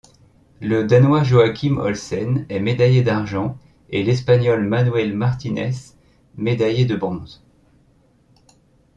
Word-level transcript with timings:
Le 0.61 0.83
Danois 0.87 1.23
Joachim 1.23 1.77
Olsen 1.77 2.47
est 2.49 2.59
médaillé 2.59 3.03
d'argent 3.03 3.55
et 3.91 4.01
l'Espagnol 4.01 4.65
Manuel 4.67 5.13
Martínez 5.13 5.69
médaillé 6.37 6.85
de 6.85 6.95
bronze. 6.95 7.43